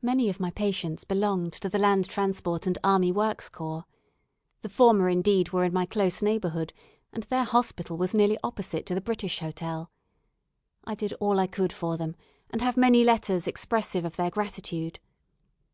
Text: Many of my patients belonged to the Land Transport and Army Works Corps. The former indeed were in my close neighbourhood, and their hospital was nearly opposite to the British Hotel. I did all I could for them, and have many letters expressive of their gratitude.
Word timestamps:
Many 0.00 0.30
of 0.30 0.40
my 0.40 0.50
patients 0.50 1.04
belonged 1.04 1.52
to 1.52 1.68
the 1.68 1.76
Land 1.78 2.08
Transport 2.08 2.66
and 2.66 2.78
Army 2.82 3.12
Works 3.12 3.50
Corps. 3.50 3.84
The 4.62 4.70
former 4.70 5.10
indeed 5.10 5.50
were 5.50 5.64
in 5.66 5.74
my 5.74 5.84
close 5.84 6.22
neighbourhood, 6.22 6.72
and 7.12 7.24
their 7.24 7.44
hospital 7.44 7.98
was 7.98 8.14
nearly 8.14 8.38
opposite 8.42 8.86
to 8.86 8.94
the 8.94 9.02
British 9.02 9.40
Hotel. 9.40 9.90
I 10.84 10.94
did 10.94 11.12
all 11.20 11.38
I 11.38 11.48
could 11.48 11.70
for 11.74 11.98
them, 11.98 12.16
and 12.48 12.62
have 12.62 12.78
many 12.78 13.04
letters 13.04 13.46
expressive 13.46 14.06
of 14.06 14.16
their 14.16 14.30
gratitude. 14.30 14.98